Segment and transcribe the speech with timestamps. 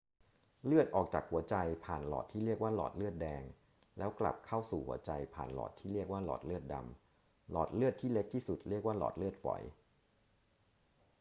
[0.65, 1.55] เลือดออกจากหัวใจ
[1.85, 3.41] ผ่านหลอดที่เรียกว่าหลอดเลือดแดง
[3.97, 9.61] แล้วกลับเข้าสู่หัวใจผ่านหลอดที่เรียกว่าหลอดเลือดดำ หลอดเลือดที่เล็กที่สุดเรียกว่าหลอดเลือดฝอย